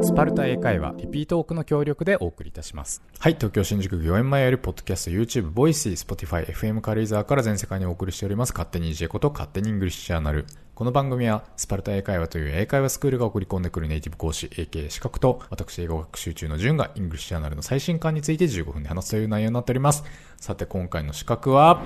[0.00, 3.02] スパルタ英会話、リピートオークの協力でお送りいたします。
[3.18, 10.46] はい、東京新宿御苑前より、ポッドキャスト、YouTube、ボイシー、Spotify、FM 軽井沢から全世界にお送りしております、勝手に EJ こと勝手にイングリッシュジャーナル。
[10.76, 14.88] この番組は、スパルタ英会話という英会話スクールが送り込んでくるネイティブ講師、 a.k.a.
[14.88, 20.04] 刺客と、私英語学習中の順が、イングリッシュジャーナルの最新刊について15分で話すという内容になっております。
[20.36, 21.82] さて、今回の刺客は、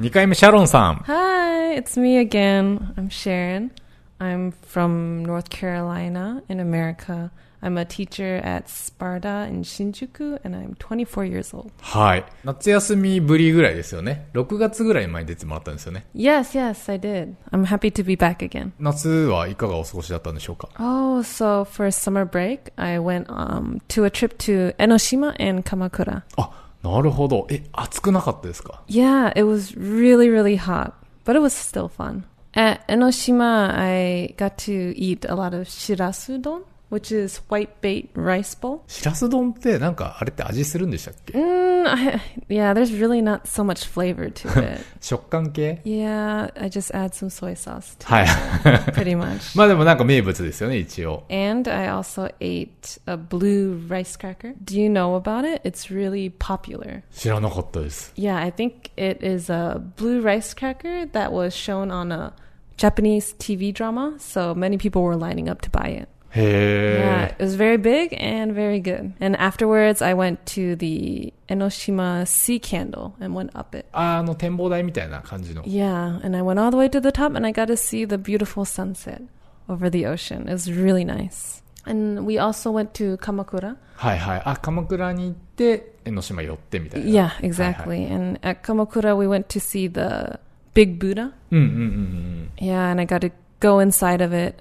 [0.00, 0.96] 2回目シャロンさん。
[1.06, 2.94] Hi, it's me again.
[2.96, 3.70] I'm Sharon.
[4.19, 7.31] I'm from North Carolina in America.
[7.63, 11.71] I'm a teacher at Sparta in Shinjuku and I'm 24 years old.
[11.81, 12.25] はい。
[12.43, 14.29] 夏休みぶりぐらいですよね。
[14.33, 16.05] 6月ぐらい前に出てもらったんですよね。
[16.15, 17.35] Yes, yes, I did.
[17.51, 18.71] I'm happy to be back again.
[18.79, 25.61] 夏はいかがお過ごしだったんでしょうか Oh, so for summer break, I went um, to a trip to Enoshima and
[25.63, 26.23] Kamakura.
[26.37, 26.51] あ、
[26.83, 27.47] なるほど。
[27.49, 30.93] え、暑くなかったですか Yeah, it was really, really hot,
[31.25, 32.23] but it was still fun.
[32.55, 38.55] At Enoshima, I got to eat a lot of shirasudon, which is white bait rice
[38.59, 38.81] bowl.
[38.87, 44.83] しらす丼ってなんかあれって味するんでしたっけ Mm, I, yeah, there's really not so much flavor to it.
[44.99, 48.25] 食感系 yeah, I just add some soy sauce to はい。
[48.25, 49.57] it, pretty much.
[49.57, 51.23] まあでもなんか名物ですよね、一応。
[51.31, 54.53] And I also ate a blue rice cracker.
[54.63, 55.61] Do you know about it?
[55.67, 57.01] It's really popular.
[57.13, 58.11] 知らなかったです。
[58.17, 62.33] Yeah, I think it is a blue rice cracker that was shown on a
[62.77, 66.09] Japanese TV drama, so many people were lining up to buy it.
[66.33, 69.13] Yeah,へ it was very big and very good.
[69.19, 73.85] And afterwards, I went to the Enoshima Sea Candle and went up it.
[73.91, 74.17] ー。
[74.17, 75.63] あの、展望台みたいな感じの。
[75.63, 78.07] Yeah, and I went all the way to the top and I got to see
[78.07, 79.21] the beautiful sunset
[79.67, 80.47] over the ocean.
[80.47, 81.61] It was really nice.
[81.85, 83.75] And we also went to Kamakura.
[83.95, 84.41] はいはい。
[84.45, 87.07] あ、鎌倉に行って、江ノ島寄ってみたいな。
[87.07, 88.13] Yeah, はい exactly.
[88.13, 90.39] And at Kamakura, we went to see the
[90.75, 91.31] big Buddha.
[91.51, 92.65] うんうんうんうん。
[92.65, 94.55] Yeah, and I got to go inside of it.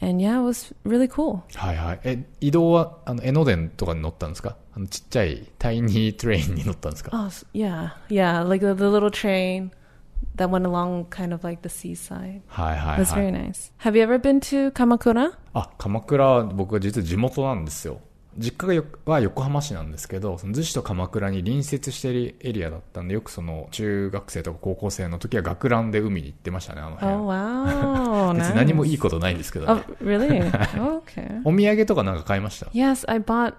[0.00, 1.40] And yeah, it was really cool.
[1.54, 2.00] はいはい。
[2.04, 9.70] え、移動は、あの、江ノ電とかに乗ったんですかあの、ちっちゃいタイニートレインに乗ったんですか Oh, s- yeah, yeah, like the, the little train
[10.36, 12.40] that went along kind of like the seaside.
[12.48, 13.72] はいは It い was はい very。nice.
[13.80, 15.34] Have you ever been to Kamakura?
[15.54, 18.00] あ、鎌倉は僕は実は地元なんですよ。
[18.37, 27.13] 実家は横浜市なんですけど、その逗子と鎌倉に隣接しているエリアだったんで、よくその中学生とか高校生の時は学ランで海に行ってましたね、あの辺。
[27.13, 28.33] Oh, wow.
[28.37, 30.51] 別に何もいい.ことないんですけど、Oh, ね、really?
[31.01, 31.41] okay.
[31.45, 33.53] お土産とかなんか買いました？Yes, I bought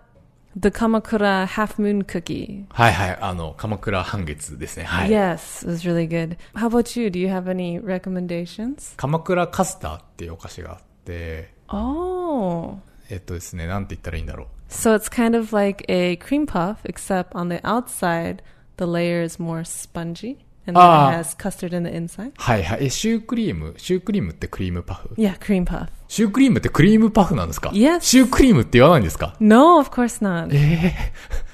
[0.56, 2.65] the Kamakura half moon cookie.
[2.71, 4.84] はいはい、あの、鎌倉半月ですね。
[4.84, 5.10] はい。
[5.10, 6.37] Yes, it was really good.
[6.55, 7.09] How about you?
[7.09, 8.95] Do you have any recommendations?
[8.97, 12.77] 鎌倉カスターっていうお菓子があって、Oh.
[13.11, 14.47] えっとですね、なんて言ったらいいんだろう。
[14.73, 18.39] So it's kind of like a cream puff, except on the outside,
[18.77, 20.37] the layer is more spongy.
[20.67, 21.11] And then Ah.
[21.13, 22.33] it has custard in the inside.
[22.37, 22.85] はいはい。
[22.87, 25.89] え、シュークリームシュークリームってクリームパフ Yeah, cream puff.
[26.09, 28.01] シュークリームってクリームパフなんですか Yes.
[28.01, 30.51] シュークリームって言わないんですか No, of course not.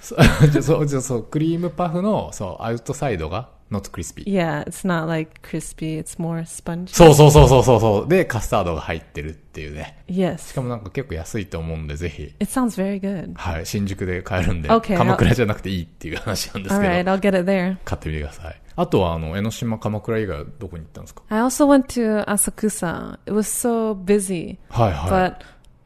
[0.01, 4.25] そうじゃあそう、じゃあそう、クリームパフの、そう、アウトサイドが、not crispy。
[4.25, 6.95] Yeah, it's not like crispy, it's more spongy.
[6.95, 8.09] そうそうそうそうそうそう。
[8.09, 10.03] で、カスタードが入ってるっていうね。
[10.09, 10.55] し yes.
[10.55, 12.35] かもなんか結構安いと思うんで、ぜひ。
[12.41, 13.35] It sounds very good.
[13.35, 17.77] はい、新宿で買えるんで、Okay, 鎌倉じゃなくていいっていう話なんですけど、I'll get it there.
[17.85, 18.61] 買ってみてください。
[18.77, 23.19] あとは、あの、江ノ島、鎌倉以外はどこに行ったんですか I also went to Asakusa.
[23.27, 25.11] It was so busy, はいはい。
[25.11, 25.37] but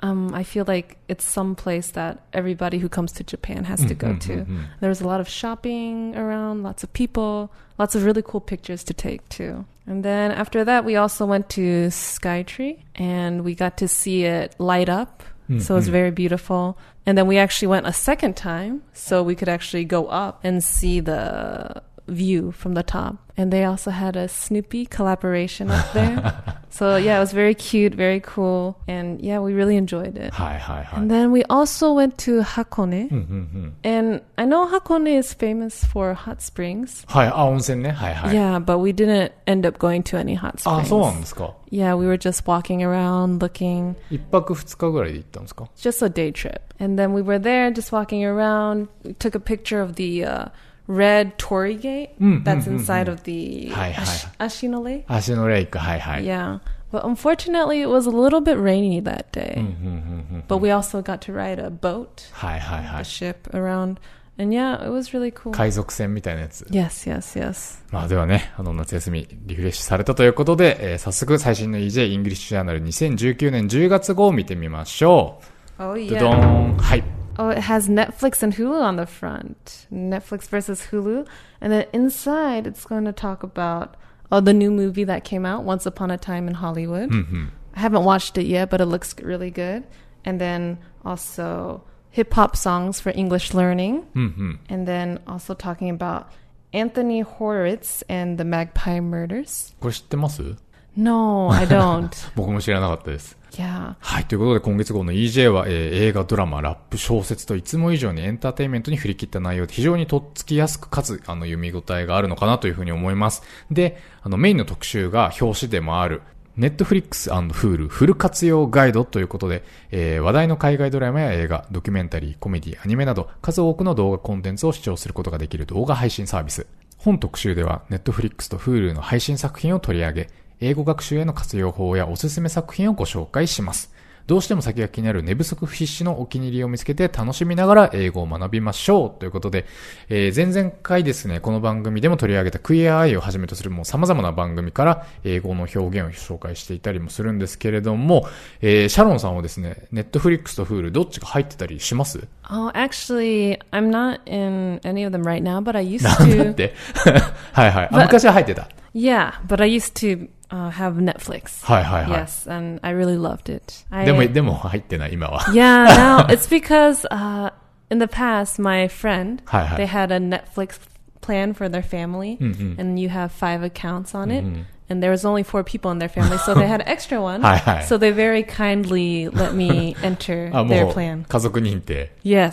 [0.00, 3.94] um, I feel like it's some place that everybody who comes to Japan has to
[3.94, 4.36] go to.
[4.36, 4.64] Mm-hmm, mm-hmm.
[4.80, 8.94] There's a lot of shopping around, lots of people, lots of really cool pictures to
[8.94, 9.66] take too.
[9.86, 14.54] And then after that, we also went to Skytree and we got to see it
[14.58, 15.24] light up.
[15.50, 15.60] Mm-hmm.
[15.60, 16.78] So it was very beautiful.
[17.06, 20.62] And then we actually went a second time so we could actually go up and
[20.62, 23.17] see the view from the top.
[23.35, 26.33] And they also had a Snoopy collaboration up there.
[26.69, 28.77] so yeah, it was very cute, very cool.
[28.87, 30.31] And yeah, we really enjoyed it.
[30.33, 30.99] はいはいはい。
[30.99, 33.09] And then we also went to Hakone.
[33.09, 33.99] うんうんうん。
[33.99, 37.05] And I know Hakone is famous for hot springs.
[37.07, 37.91] はい、あ、温泉ね。
[37.91, 38.35] はいはい。
[38.35, 40.85] Yeah, but we didn't end up going to any hot あ、 springs.
[40.85, 41.55] そうなんですか。
[41.71, 46.61] Yeah, we were just walking around looking, 一泊二日ぐらいで行ったんですか just a day trip.
[46.79, 48.89] And then we were there just walking around.
[49.03, 50.49] We took a picture of the uh,
[50.87, 54.01] red torii gate Mm, that's mm, mm, inside of the Hi, hi.
[54.01, 55.05] Ash- Ashino Lake.
[55.27, 56.23] 橋のレイク、はいはい。
[56.25, 56.59] Yeah.
[56.91, 59.55] But unfortunately, it was a little bit rainy that day.
[59.57, 63.03] うんうんうんうん But we also got to ride a boat, はいはいは a い。
[63.03, 63.97] ship around.
[64.37, 65.51] And yeah, it was really cool.
[65.51, 66.65] 海賊船みたいなやつ。
[66.71, 67.81] Yes, yes, yes.
[67.91, 75.39] まあではね、あの夏休みリフレッシュされたということで、えー早速最新の EJ イングリッシュジャーナル2019年10月号を見てみましょ
[75.79, 76.09] Oh う。
[76.09, 76.77] ドドーン。
[76.77, 77.03] はい。
[77.37, 79.87] Oh, it has Netflix and Hulu on the front.
[79.91, 81.27] Netflix versus Hulu.
[81.59, 83.95] And then inside, it's going to talk about
[84.31, 87.09] oh, the new movie that came out, Once Upon a Time in Hollywood.
[87.09, 87.51] うんうん。
[87.75, 89.83] I haven't watched it yet, but it looks really good.
[90.25, 94.03] And then also hip hop songs for English learning.
[94.15, 94.59] うんうん。
[94.69, 96.27] And then also talking about
[96.71, 99.75] Anthony Horowitz and the Magpie murders.
[99.79, 100.55] これ知ってます
[100.98, 102.10] No, I don't.
[102.34, 103.38] 僕も知らなかったです。
[103.52, 103.94] yeah.
[104.00, 104.24] はい。
[104.24, 113.44] ということで、今月号の EJ は、えー映画、ドラマ、ラップ、小説といつも以上にエンターテインメントに振り切った内容で非常にとっつきやすく、かつ、あの、読み応えがあるのかなというふうに思います。
[113.70, 116.20] で、あの、メインの特集が表紙でもある、
[116.58, 119.62] Netflix Hulu フル活用ガイドということで、
[119.92, 126.66] えー話題の海外ドラマや映画、ドキュメンタリー、コメディ、アニメなど、数多くの動画コンテンツを視聴することができる動画配信サービス。
[126.96, 130.28] 本特集では、Netflix と Hulu の配信作品を取り上げ、
[130.60, 133.92] 英語学習への活用法やおすすめ作品をご紹介します。
[134.26, 139.64] どうしても先が気になる寝不足不必至のお気に入りを見つけて楽しみながら英語を学びましょうということで、
[140.10, 148.28] えー前々回ですね、この番組でも取り上げたクイアアイをはじめとするもう様々な番組から英語の表現を紹介していたりもするんですけれども、
[148.60, 156.54] えーシャロンさんはですね、ネットフリックスとフールどっちが入ってたりします？Oh, actually, I'm not in any of them right now, but I used なんだっ to.
[156.54, 156.74] て
[157.54, 157.86] はいはい。
[157.86, 158.68] あ、ま昔は入ってた。
[158.94, 161.65] Yeah, but I used to uh, have Netflix.
[161.65, 162.21] はいはいはい。
[162.23, 163.85] Yes, and I really loved it.
[163.89, 165.41] I, でも、でも入ってない、今は。
[165.53, 167.51] yeah, now it's because uh,
[167.89, 170.79] in the past, my friend, はいはい they had a Netflix
[171.21, 172.81] plan for their family, うんうん。
[172.81, 174.43] and you have five accounts on it.
[174.45, 177.19] うん And there was only four people in their family, so they had an extra
[177.19, 177.41] one.
[177.41, 177.85] はいはい。
[177.85, 182.11] So they very kindly let me enter あ、 their もう plan.、家族認定。
[182.25, 182.51] Yes.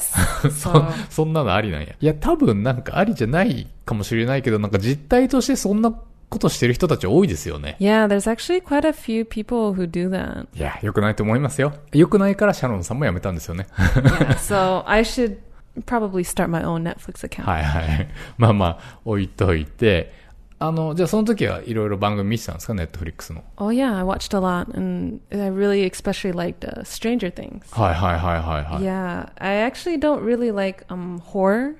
[0.48, 1.88] そ So そんなのありなんや。
[2.00, 5.92] いや、多分なんかありじゃないかもしれないけど、なんか実態としてそんな
[6.35, 7.77] ことしてる人たち多いですよね。
[7.79, 10.47] yeah, there's actually quite a few people who do that.
[10.53, 11.73] いや、良くないと思いますよ。
[11.93, 13.67] 良くないからシャロンさんも辞めたんですよね。
[13.77, 15.37] yeah, so I should
[15.85, 17.43] probably start my own Netflix account.
[17.43, 18.07] はいはい。
[18.37, 20.25] まあまあ、置いといて。
[20.57, 23.43] あの、じゃあその時はいろいろ番組見てたんですかネットフリックスの。
[23.57, 27.61] Oh yeah, I watched a lot, and I really especially liked uh, Stranger Things.
[27.71, 28.83] はいはいはいはいはい。
[28.83, 31.75] Yeah, I actually don't really like um horror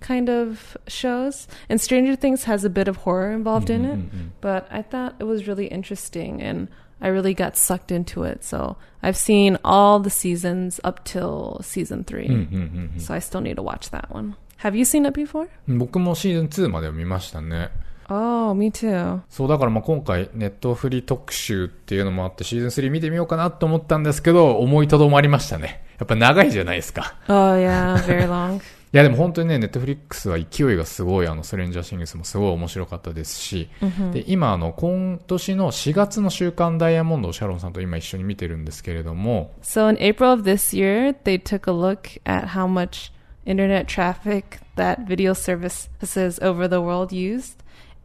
[0.00, 4.46] kind of shows, and Stranger Things has a bit of horror involved in うんうん it.
[4.46, 6.68] But I thought it was really interesting, and
[7.00, 8.44] I really got sucked into it.
[8.44, 13.56] So I've seen all the seasons up till season 3 うんうんうんうん So I still need
[13.56, 14.34] to watch that one.
[14.58, 15.48] Have you seen it before?
[15.68, 17.70] 僕もシーズン2までは見ましたね。
[18.10, 19.20] Oh, me too.
[19.30, 25.82] そう、だからまあ今回ネットフリ特集っていうのもあってシーズン3見てみようかなと思ったんですけど、思いとどまりましたね。
[25.98, 27.14] やっぱ長いじゃないですか。
[27.28, 28.60] Oh yeah, very long.
[28.91, 33.69] いやでも本当にね、ネットフリックスは勢いがすごい、あの、ストレンジャーシングスもすごい面白かったですし、
[34.13, 43.11] で、今あの、今年の4月の週刊ダイヤモンドをシャロンさんと今一緒に見てるんですけれども、So in April of this year, they took a look at how much
[43.45, 47.57] internet traffic that video services over the world used.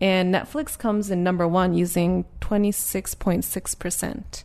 [0.03, 4.45] And Netflix comes in number one using 26.6%.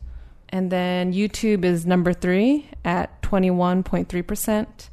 [0.52, 4.89] And then YouTube is number three at 21.3%.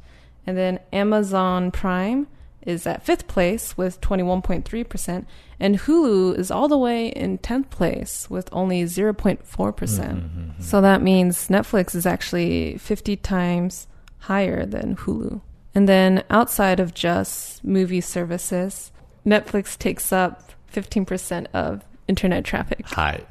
[0.46, 2.26] And then Amazon Prime
[2.66, 5.26] is at fifth place with 21.3%.
[5.60, 9.76] And Hulu is all the way in 10th place with only 0.4%.
[9.76, 10.24] percent
[10.60, 13.86] So that means Netflix is actually 50 times
[14.20, 15.40] higher than Hulu.
[15.74, 18.92] And then outside of just movie services,
[19.26, 22.84] Netflix takes up 15% of internet traffic.
[22.86, 23.24] はい。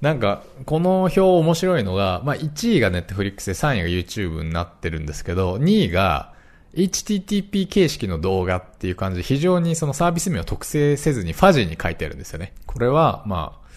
[0.00, 6.32] なんか、この表面白いのが、まあ1位がネットフリックスで3位が YouTube になってるんですけど、2位が
[6.73, 12.53] HTTP 形式の動画っていう感じで非常にそのサービス名を特定せずにファジーに書いてあるんですよね。
[12.65, 13.67] これは、まあ、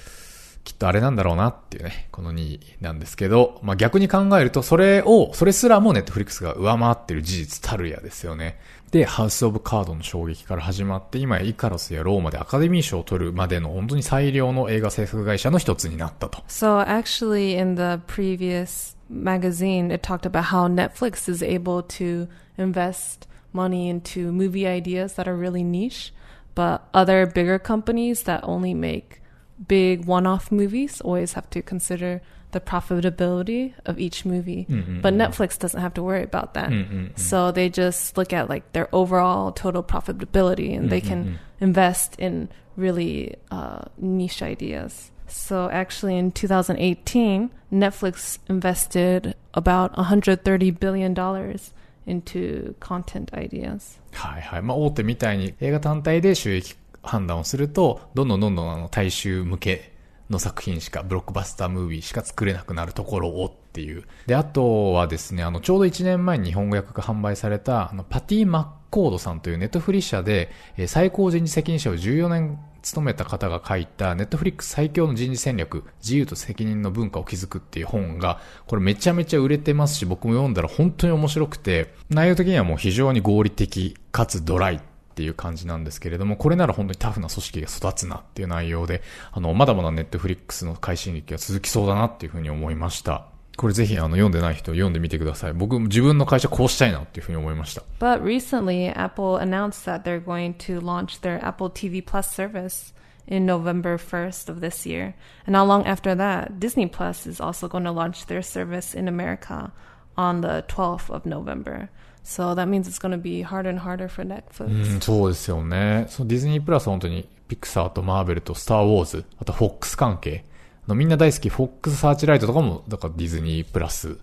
[0.64, 8.60] きっとあれなんだろうなっていうね、この2位なんですけど、まあ逆に考えると、それを、それすらもネットフリックスが上回ってる事実たるやですよね。
[8.90, 16.42] で、ハウス・オブ・カードの衝撃から始まって、今やイカロスやローマでアカデミー賞を取るまでの本当に最良の映画制作会社の一つになったと。
[16.48, 23.88] So actually, in the previous magazine, it talked about how Netflix is able to invest money
[23.88, 26.12] into movie ideas that are really niche,
[26.54, 29.20] but other bigger companies that only make
[29.66, 34.66] big one-off movies always have to consider the profitability of each movie.
[34.68, 35.00] Mm-hmm.
[35.00, 36.70] But Netflix doesn't have to worry about that.
[36.70, 37.16] Mm-hmm, mm-hmm.
[37.16, 42.48] So they just look at like their overall total profitability and they can invest in
[42.76, 45.10] really uh, niche ideas.
[45.30, 51.72] So actually in 2018, Netflix invested about 130 billion dollars
[52.06, 53.98] into content ideas.
[54.12, 54.62] はいはい。
[54.62, 59.92] まあ、大手みたいに映画単体で収益判断をすると、どんどんどんどんあの大衆向け
[60.28, 64.04] の作品しか、ブロックバスタームービーしか作れなくなるところをっていう。
[64.26, 84.80] で、あとはですね、あの、ちょうど1年前に日本語訳が販売された、あの、パティ・マッコードさんというネットフリ社で、え最高人事責任者を14年務めた方が書いた、ネットフリックス最強の人事戦略、自由と責任の文化を築くっていう本が、これめちゃめちゃ売れてますし、僕も読んだら本当に面白くて、内容的にはもう非常に合理的かつドライっ
[85.14, 93.26] ていう感じなんですけれども、これなら本当にタフな組織が育つなっていう内容で、あの、まだまだネットフリックスの快進撃が続きそうだなっていうふうに思いました。
[93.56, 95.52] これぜひあの読んでない人読んでみてください。
[95.52, 97.82] 僕自分の会社こうしたいなっていうふうに思いました。
[97.98, 102.94] But recently, Apple announced that they're going to launch their Apple TV Plus service
[103.26, 105.14] in November 1st of this year.
[105.46, 109.08] And not long after that, Disney Plus is also going to launch their service in
[109.08, 109.72] America
[110.16, 111.90] on the 12th of November.
[112.22, 114.94] So that means it's going to be harder and harder for Netflix.
[114.94, 116.06] うん、そうですよね。
[116.08, 120.44] そのディズニープラスは本当にピクサーとマーベルとスターウォーズ、あとフォックス関係。
[120.86, 124.18] あのみんな大好きフォックスサーチライトとかも、だからディズニープラス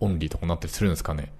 [0.00, 1.32] オンリーとかになったりするんですかね。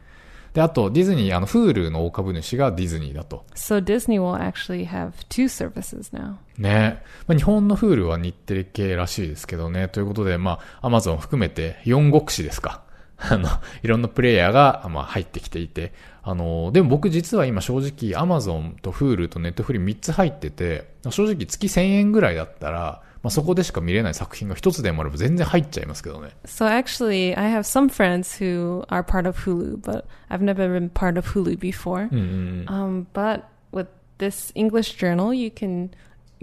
[0.54, 3.44] で、あとディズニー、あの、 Hulu の大株主がディズニーだと。
[3.54, 6.36] So Disney will actually have two services now.
[6.58, 7.02] ね。
[7.26, 9.88] まあ、日本の Hulu は日テレ系らしいですけどね。
[9.88, 12.82] ということで、まあ、アマゾン含めて4国志ですか。
[13.16, 13.48] あの、
[13.82, 15.92] いろんなプレイヤーが、まあ、入ってきていて。
[16.22, 26.30] あの、でも僕実は今正直アマゾンと Hulu とネットフリ3つ入ってて、正直月1000円ぐらいだったら、まあ、そこでしか見れない作品が一つでもあれば全然入っちゃいますけどね。
[26.44, 31.16] So actually, I have some friends who are part of Hulu, but I've never been part
[31.16, 32.08] of Hulu before.
[32.66, 33.86] Um, but with
[34.18, 35.90] this English journal, you can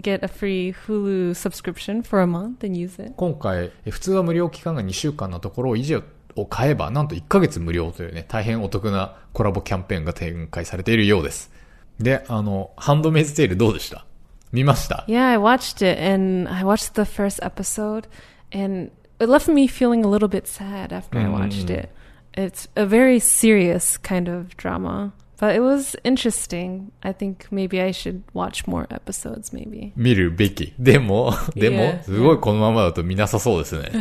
[0.01, 3.13] get a free Hulu subscription for a month and use it.
[3.17, 6.01] 今回、え普通は無料期間が2週間のところを維持
[6.35, 11.51] を買えば、なんと1ヶ月無料というね、大変お得なコラボキャンペーンが展開されているようです。
[11.99, 14.05] で、あの、ハンドメイズテールどうでした
[14.52, 18.06] 見ました Yeah, I watched it and I watched the first episode
[18.52, 21.70] and it left me feeling a little bit sad after I watched Mm.
[21.70, 21.88] it.
[22.36, 26.91] It's a very serious kind of drama, But it was interesting.
[27.01, 29.93] I think maybe I should watch more episodes maybe.
[29.95, 30.73] 見るべき。
[30.79, 33.89] でも、でも Yeah.、すごいこのままだと見なさそうですね。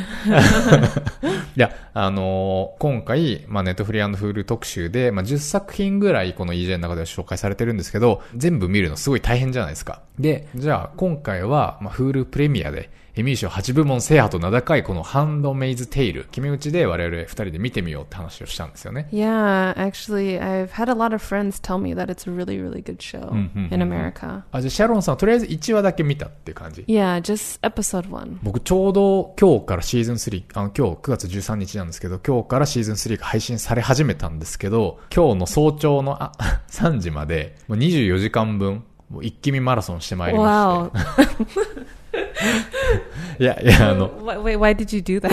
[1.57, 10.03] いや、あのー今回、まあ、ネットフリーフール特集で、まあ、10作品ぐらいこの EJ の中では紹介されてるんですけど、全部見るのすごい大変じゃないですか。
[10.19, 19.09] で、じゃあ、今回は、まあ、フールプレミアで、エミー賞8部門制覇と名高いこのハンドメイズテイル、決め打ちで我々2人で見てみようって話をしたんですよね。
[19.11, 22.99] Yeah, actually, I've had a lot of friends tell me that it's a really, really good
[22.99, 24.13] show Mhm, in mhm.
[24.13, 24.43] America.
[24.53, 28.39] あ、じゃあ、シャロンさんはとりあえず1話だけ見たっていう感じ？Yeah, just episode one.
[28.45, 36.33] 僕ちょうど今日からシーズン3、あの今日9月13日なんですけど、今日からシーズン3が配信され始めたんですけど、今日の早朝のあ
[36.71, 41.25] 3時まで、もう24時間分、もう一気見マラソンしてまいりま Wow.
[41.25, 41.89] して。
[43.39, 44.11] いや、いや、あの、
[44.43, 45.31] wait, why did you do that?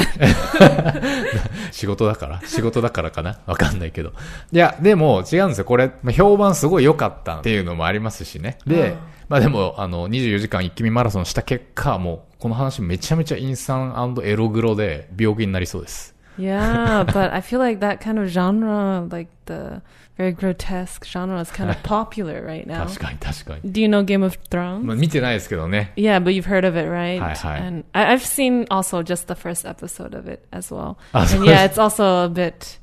[1.71, 3.39] 仕事だから仕事だからかな？
[3.45, 4.13] わかんないけど。
[4.51, 5.65] いや、でも違うんですよ。
[5.65, 8.57] これ、まあ評判すごい良かったっていうのもありますしね。
[8.65, 8.95] で、
[9.29, 16.15] まあでも、あの、24時間一気見マラソンした結果、もう、この話めちゃめちゃインサンエログロで病気になりそうです。
[16.38, 19.81] yeah, but I feel like that kind of genre, like the
[20.18, 22.87] very grotesque genre, is kind of popular right now.
[22.87, 23.73] 確かに確かに。
[23.73, 24.80] Do you know Game of Thrones?
[24.85, 25.92] まあ、見てないですけどね。
[25.97, 27.18] Yeah, but you've heard of it, right?
[27.20, 27.56] Hi, hi.
[27.59, 30.97] And I, I've seen also just the first episode of it as well.
[31.12, 32.78] Ah, and so yeah, it's- it's also a bit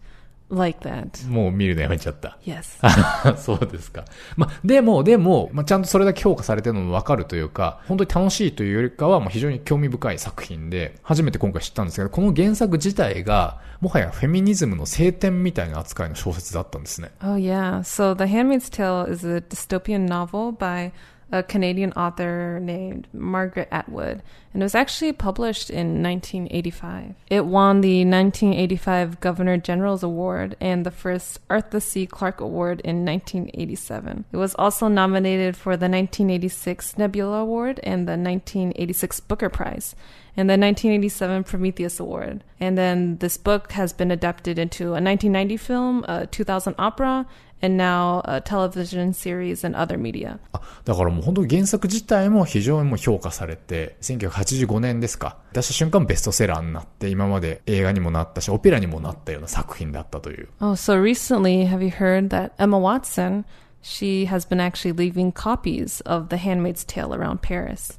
[0.52, 1.28] like that.
[1.28, 2.38] もう見るのやめちゃった。
[2.44, 2.78] Yes.
[3.36, 4.04] そうですか。
[4.36, 17.10] まあ、でも、でも、まあ、ちゃんとそれだけ評価されてるのもわかるというか、本当に楽しいというよりかは、まあ、非常に興味深い作品で、初めて今回知ったんですけど、この原作自体が、もはやフェミニズムの聖典みたいな扱いの小説だったんですね。
[17.22, 17.80] Oh, yeah.
[17.80, 20.92] So The Handmaid's Tale is a dystopian novel by
[21.32, 24.22] a Canadian author named Margaret Atwood.
[24.52, 27.14] And it was actually published in 1985.
[27.28, 32.06] It won the 1985 Governor General's Award and the first Arthur C.
[32.06, 34.26] Clarke Award in 1987.
[34.30, 39.96] It was also nominated for the 1986 Nebula Award and the 1986 Booker Prize
[40.35, 42.43] and the 1987 Prometheus Award.
[42.59, 47.25] And then this book has been adapted into a 1990 film, a 2000 opera,
[47.61, 50.39] and now a television series and other media.
[50.53, 55.37] あ、だからもう本当に原作自体も非常にもう評価されて、1985年ですか。
[55.53, 60.49] 出した瞬間ベストセラーになって、今まで映画にもなったし、オペラにもなったような作品だったという。
[60.59, 63.43] Oh, so recently, have you heard that Emma Watson,
[63.82, 67.98] she has been actually leaving copies of The Handmaid's Tale around Paris.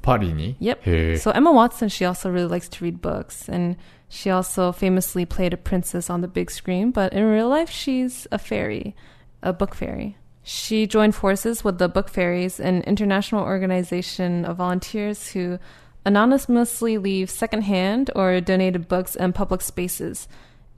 [0.58, 0.82] Yep.
[1.18, 3.76] So Emma Watson, she also really likes to read books, and
[4.08, 8.26] she also famously played a princess on the big screen, but in real life, she's
[8.32, 8.96] a fairy,
[9.42, 10.16] a book fairy.
[10.42, 15.58] She joined forces with the Book Fairies, an international organization of volunteers who
[16.04, 20.28] anonymously leave secondhand or donated books in public spaces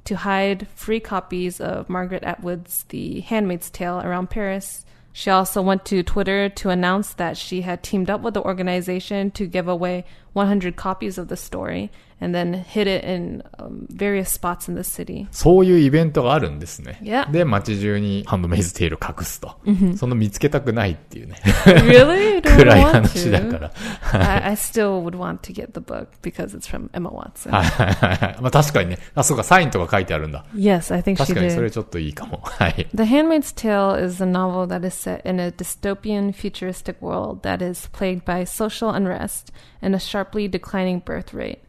[0.07, 4.85] to hide free copies of Margaret Atwood's The Handmaid's Tale around Paris.
[5.13, 9.31] She also went to Twitter to announce that she had teamed up with the organization
[9.33, 10.05] to give away
[10.36, 11.90] 100 copies of the story
[12.22, 15.28] and then hid it in um, various spots in the city.
[15.32, 17.00] そういうイベントがあるんですね。
[17.02, 17.30] Yeah.
[17.32, 19.58] で、街中にハンドメイズテールを隠すと。
[19.98, 21.36] その見つけたくないっていうね。
[21.66, 22.36] really?
[22.36, 23.60] You don't 暗い want 話だか to?
[23.60, 23.72] ら。
[24.14, 27.52] I, I still would want to get the book because it's from Emma Watson.
[27.52, 28.42] は いはいはいはい。
[28.42, 29.00] まあ確かにね。
[29.16, 30.46] あ、そうか、サインとか書いてあるんだ。
[30.56, 31.72] yes, I think she 確かにそれ did.
[31.72, 32.42] ちょっといいかも。
[32.44, 32.88] はい。
[32.94, 37.68] The Handmaid's Tale is a novel that is set in a dystopian futuristic world that
[37.68, 41.60] is plagued by social unrest and a sharply declining birth rate.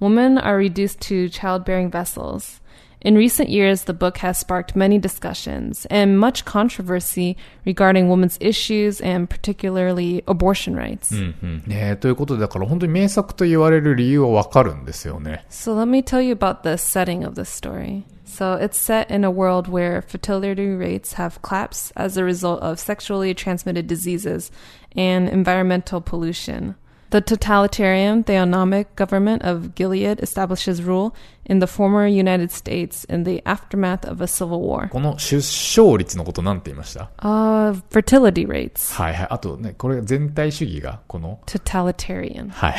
[0.00, 2.60] Women are reduced to childbearing vessels.
[3.04, 7.36] In recent years, the book has sparked many discussions and much controversy
[7.66, 11.12] regarding women's issues and particularly abortion rights.
[11.12, 11.62] うんうん。
[11.66, 15.44] ねえ、ということで、だから本当に名作と言われる理由はわかるんですよね。
[15.50, 18.04] So let me tell you about the setting of this story.
[18.24, 22.78] So it's set in a world where fertility rates have collapsed as a result of
[22.78, 24.50] sexually transmitted diseases
[24.96, 26.76] and environmental pollution.
[27.12, 31.14] The totalitarian theonomic government of Gilead establishes rule
[31.44, 34.88] in the former United States in the aftermath of a civil war.
[34.88, 38.94] この出生率のことなんて言いました Uh, fertility rates.
[38.94, 39.26] はいはい。
[39.28, 42.48] あとね、これ全体主義が、この、 Totalitarian.
[42.48, 42.74] はい。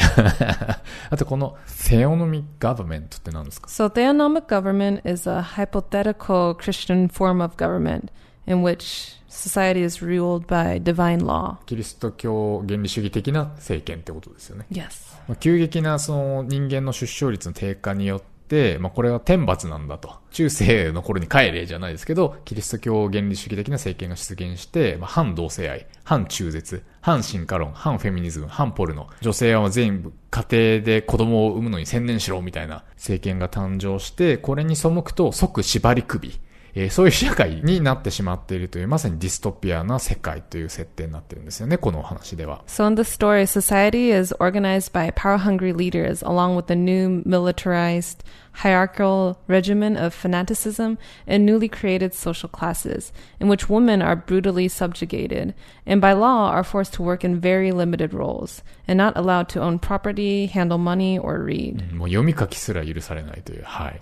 [1.12, 8.08] あとこの、 セオノミガバメントって何ですか So, theonomic government is a hypothetical Christian form of government
[8.49, 11.59] In which society is ruled by divine law.
[11.67, 14.67] キリスト教原理主義的な政権ってことですよね。
[14.73, 15.17] Yes.
[15.29, 20.17] まあ急激なその人間の出生率の低下によって、まあ、これは天罰なんだと。
[20.31, 36.41] 中世の頃に帰れじゃないですけど、キリスト教原理主義的な政権が出現して、まあ、反同性愛、反中絶、反進化論、反フェミニズム、反ポルノ、女性は全部家庭で子供を産むのに専念しろみたいな政権が誕生して、これに背くと即縛り首。
[36.79, 42.63] えーそういう社会になってしまっているという、まさにディストピアな世界という設定になってるんですよね、このお話では。
[42.69, 48.19] So, in the story, society is organized by power hungry leaders along with a new militarized
[48.53, 55.55] hierarchical regimen of fanaticism and newly created social classes, in which women are brutally subjugated
[55.87, 59.61] and by law are forced to work in very limited roles and not allowed to
[59.61, 61.79] own property, handle money, or read.
[61.79, 62.01] Mm,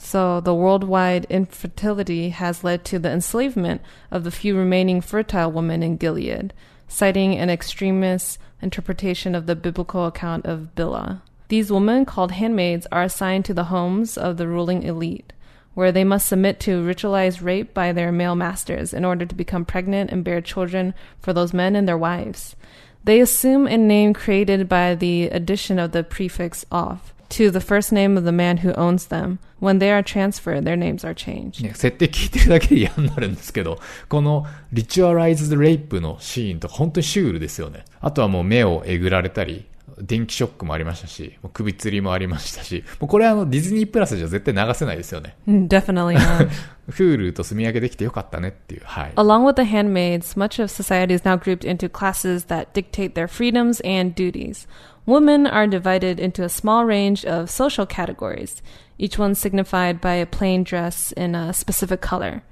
[0.01, 3.81] so the worldwide infertility has led to the enslavement
[4.11, 6.53] of the few remaining fertile women in Gilead,
[6.89, 11.23] citing an extremist interpretation of the biblical account of Billah.
[11.48, 15.34] These women, called handmaids, are assigned to the homes of the ruling elite,
[15.74, 19.66] where they must submit to ritualized rape by their male masters in order to become
[19.66, 22.56] pregnant and bear children for those men and their wives.
[23.04, 27.92] They assume a name created by the addition of the prefix off to the first
[27.92, 29.40] name of the man who owns them.
[29.60, 31.64] When they are transferred, their names are changed.
[31.64, 37.86] ね、設定聞いてるだけで嫌になるんですけど、このリチュアライズドレイプのシーンとか本当にシュールですよね。
[38.02, 39.66] あとはもう目をえぐられたり、
[39.99, 45.37] 電気ショックもありましたし、もう首吊りもありましたし、もうこれはあのディズニープラスじゃ絶対流せないですよね。
[45.47, 46.49] Definitely not.
[46.89, 49.13] フールと住み分けできてよかったねっていう、はい。
[49.17, 53.81] Along with the handmaids, much of society is now grouped into classes that dictate their freedoms
[53.85, 54.69] and duties.
[55.07, 58.63] Women are divided into a small range of social categories,
[58.99, 62.43] each one signified by a plain dress in a specific color.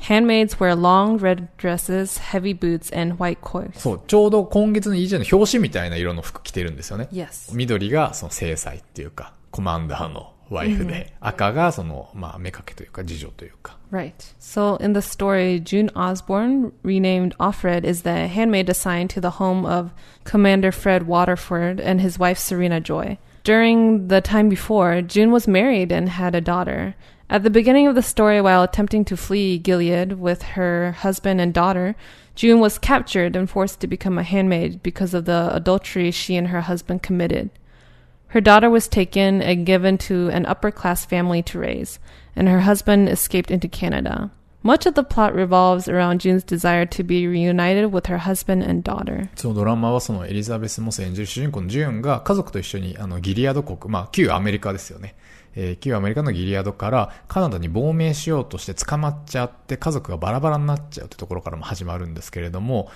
[0.00, 3.80] Handmaids wear long red dresses, heavy boots, and white coats.
[3.80, 7.08] そう、ちょうど今月の EJ の表紙みたいな色の服着てるんですよね。
[7.12, 7.54] Yes.
[7.54, 13.76] 緑がその制裁っていうか、コマンダーのワイフで、赤がその、まあ、目かけというか、次女というか。
[13.90, 14.14] Right.
[14.38, 19.64] So in the story, June Osborne, renamed Offred, is the handmaid assigned to the home
[19.64, 19.90] of
[20.24, 23.18] Commander Fred Waterford and his wife Serena Joy.
[23.44, 26.94] During the time before, June was married and had a daughter.
[27.30, 31.52] At the beginning of the story, while attempting to flee Gilead with her husband and
[31.52, 31.96] daughter,
[32.36, 36.48] June was captured and forced to become a handmaid because of the adultery she and
[36.48, 37.50] her husband committed.
[38.28, 41.98] Her daughter was taken and given to an upper class family to raise,
[42.36, 44.30] and her husband escaped into Canada.
[44.62, 48.82] Much of the plot revolves around June's desire to be reunited with her husband and
[48.82, 49.30] daughter.
[49.36, 55.14] そのドラマはそのエリザベス・モス演じる主人公のジューンが家族と一緒にあのギリアド国、まあ旧アメリカですよね。
[55.55, 62.89] えー旧アメリカのギリアドからカナダに亡命しようとして捕まっちゃって家族がバラバラになっちゃうというところからも始まるんですけれども、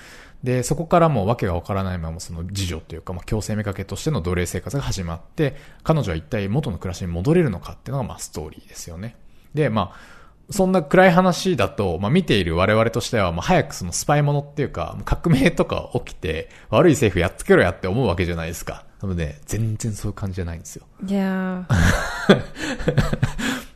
[0.44, 9.16] で、そこからもう訳がわからないままその次女というか、まあ強制目かけとしての奴隷生活が始まって、彼女は一体元の暮らしに戻れるのかっていうのがまあストーリーですよね。
[9.54, 10.16] で、まあ、
[10.52, 18.84] そんな暗い話だと、まあ、見ている我々としては、まあ、早くそのスパイものっていうか、革命とか起きて、悪い政府やっつけろやって思うわけじゃないですか。
[19.06, 20.86] なので、全然そういう感じじゃないんですよ。
[21.06, 21.66] Yeah.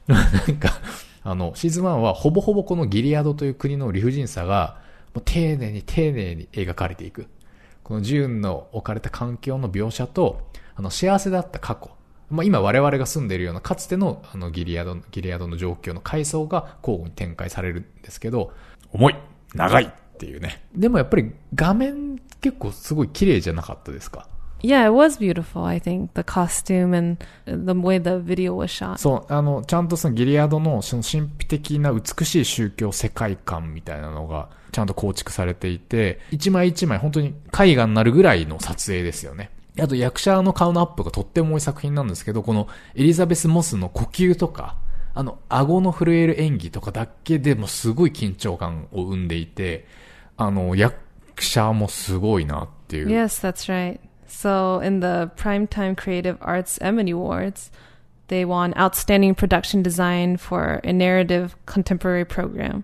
[0.08, 0.74] なんか、
[1.24, 4.82] あの、シーズン1はほぼほぼこのギリアドという国の理不尽さが、
[5.14, 7.28] もう丁寧に丁寧に描かれていく。
[7.84, 11.92] このジューンの置かれた環境の描写と、あの、幸せだった過去。
[12.32, 18.54] まあ、今我々が住んでいるようなかつてのあのギリアド、ギリアドの状況の階層が交互に展開されるんですけど、
[18.92, 19.16] 重い
[19.56, 20.64] 長いっていうね。
[20.76, 24.28] でもやっぱり画面結構すごい綺麗じゃなかったですか？
[24.62, 26.14] Yeah, it was beautiful, I think.
[26.14, 28.98] The costume and the way the video was shot.
[28.98, 39.52] そう、あの、ちゃんとそのギリアドのその神秘的な美しい宗教世界観みたいなのがちゃんと構築されていて、一枚一枚本当に絵画になるぐらいの撮影ですよね。
[39.80, 44.76] あと役者の顔のアップがとっても多い作品なんですけど、このエリザベス・モスの呼吸とか、
[45.14, 49.86] あの、顎の震える演技とかだけでもすごい緊張感を生んでいて、
[50.38, 50.96] あの、役
[51.40, 53.08] 者もすごいなっていう。
[53.08, 54.00] Yes, that's right.
[54.30, 57.72] So, in the Primetime Creative Arts Emmy Awards,
[58.28, 62.84] they won Outstanding Production Design for a narrative contemporary program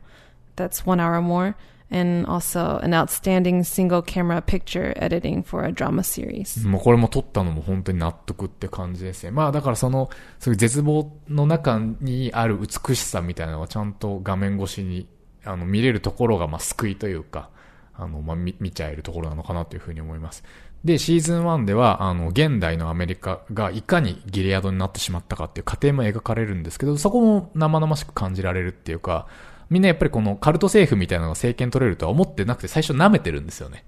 [0.55, 1.55] that's one hour more,
[1.91, 6.67] and also an Outstanding Single Camera Picture Editing for a drama series.
[6.67, 9.31] もうこれも撮ったのも本当に納得って感じですね。
[9.31, 15.07] まあだからその、そういう絶望の中にある美しさみたいなのがちゃんと画面越しに
[15.43, 17.49] あの見れるところがまあ救いというか、
[17.93, 20.43] あの、まあ見見ちゃえるところなのかなというふうに思います。
[20.85, 29.25] で、シーズン1では、あの、現代のアメリカがいかにギリアドになってしまったかっていう過程も描かれるんですけど、そこも生々しく感じられるっていうか、
[29.71, 33.83] みんなやっぱりこのカルト政府みたいなのが政権取れるとは思ってなくて最初舐めてるんですよね。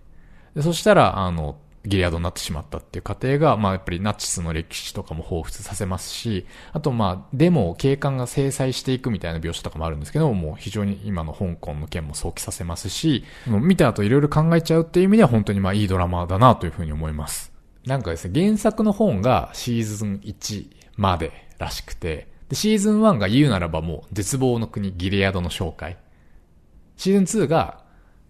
[0.55, 17.53] でそしたら、あの、ギリアドになってしまったっていう過程が、まあやっぱりナチスの歴史とかも彷彿させますし、あとまあデモを警官が制裁していくみたいな描写とかもあるんですけども、もう非常に今の香港の件も想起させますし、もう見た後いろいろ考えちゃうっていう意味では本当にまあいいドラマだなというふうに思います。
[17.85, 25.97] なんかですね、原作の本がシーズン1までらしくて、でシーズン1が言うならばもう絶望の国ギリアドの紹介。
[26.97, 27.83] シーズン2が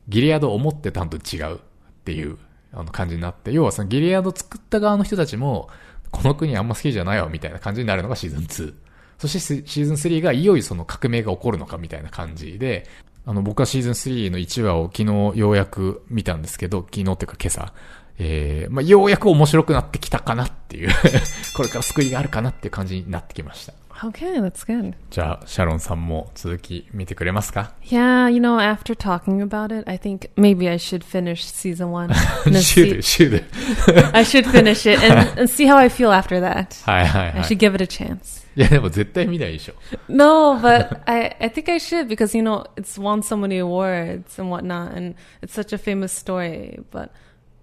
[0.08, 1.60] ギリアドを思ってたんと違うっ
[2.06, 2.38] ていう
[2.74, 5.70] あの感じになって、要はそのギリアード作った側の人たちも、
[6.12, 8.74] この国あんま好きじゃないわみたいな感じになるのがシーズン2。
[9.20, 12.88] そしてシシーズン3がいよいよその革命が起こるのかみたいな感じで、
[13.26, 17.74] あの僕はシーズン3の1話を昨日ようやく見たんですけど、昨日っていうか今朝、
[18.20, 20.90] えー、まあ、ようやく面白くなってきたかなっていう、
[21.56, 23.74] これから救いがあるかなっていう感じになってきました。
[24.05, 24.95] Okay, that's good.
[25.11, 31.91] じゃあ、シャロンさんも続き見てくれますか Yeah, you know, after talking about it, I think maybe I should finish season
[31.93, 32.11] one.
[32.47, 34.17] and then シュー see- ル、シュール。
[34.17, 36.85] I should finish it and, and see how I feel after that.
[36.91, 37.43] はいはい I はい。
[37.43, 38.43] should give it a chance.
[38.57, 39.75] いや、でも絶対見ないでしょ。
[40.09, 44.39] No, but I, I think I should because you know it's won so many awards
[44.41, 46.81] and whatnot, and it's such a famous story.
[46.91, 47.11] But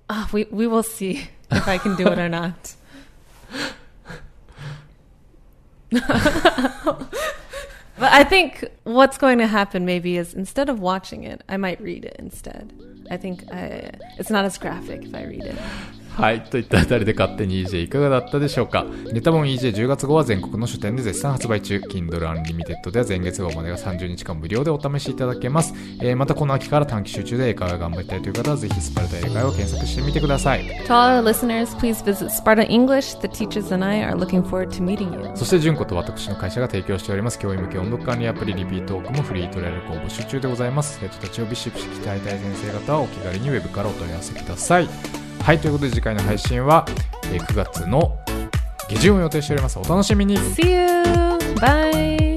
[0.08, 2.76] ah, we we will see if I can do it or not.
[6.85, 7.09] but
[7.99, 12.05] I think what's going to happen maybe is instead of watching it, I might read
[12.05, 12.73] it instead.
[13.11, 15.57] I think I, it's not as graphic if I read it.
[16.17, 16.45] はい。
[16.45, 18.87] といったあたりで勝手に EJ いかがだったでしょうか？
[19.13, 21.79] ネタ本 EJ10 月号は全国の書店で絶賛発売中。
[21.79, 25.75] Kindle Unlimited では前月号までが30日間無料でお試しいただけます。
[26.01, 30.65] えーまたこの秋から短期集中で英会話頑張りたいという方はぜひスパルタ英会話を検索してみてください。
[30.87, 33.21] To all our listeners, please visit Sparta English.
[33.21, 35.37] The teachers and I are looking forward to meeting you.
[35.37, 40.99] そして、純子と私の会社が提供しております、教員向け音読管理アプリリピートークもフリートライアル公募集中でございます。
[41.01, 45.24] 生徒たちをビシビシ鍛えたい先生方はお気軽にウェブからお問い合わせください。
[45.45, 46.87] はい、ということで次回の配信は、
[47.31, 48.19] えー9月の
[48.89, 49.79] 下旬を予定しております。
[49.79, 50.87] お楽しみに See you.
[51.57, 52.34] Bye.